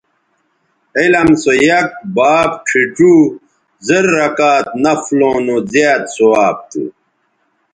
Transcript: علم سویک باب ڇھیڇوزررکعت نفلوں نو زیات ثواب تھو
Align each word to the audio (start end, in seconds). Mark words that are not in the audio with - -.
علم 0.97 1.29
سویک 1.43 1.89
باب 2.15 2.51
ڇھیڇوزررکعت 2.67 4.67
نفلوں 4.83 5.37
نو 5.45 5.55
زیات 5.71 6.03
ثواب 6.15 6.57
تھو 6.69 6.83